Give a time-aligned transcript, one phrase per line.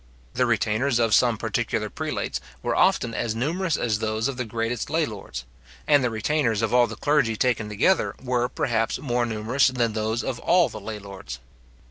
[0.33, 4.89] The retainers of some particular prelates were often as numerous as those of the greatest
[4.89, 5.45] lay lords;
[5.85, 10.23] and the retainers of all the clergy taken together were, perhaps, more numerous than those
[10.23, 11.37] of all the lay lords.